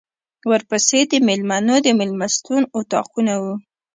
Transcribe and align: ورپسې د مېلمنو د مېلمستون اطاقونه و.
ورپسې 0.49 0.99
د 1.11 1.13
مېلمنو 1.27 1.75
د 1.85 1.87
مېلمستون 1.99 2.63
اطاقونه 2.79 3.33
و. 3.43 3.45